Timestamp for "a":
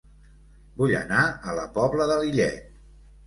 1.27-1.53